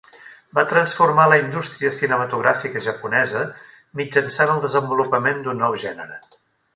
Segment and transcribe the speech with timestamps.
[0.59, 3.43] Va transformar la indústria cinematogràfica japonesa
[4.01, 6.19] mitjançant el desenvolupament d'un nou gènere.